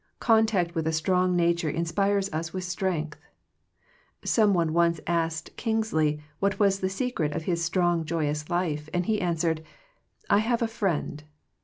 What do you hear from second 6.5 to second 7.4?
was the secret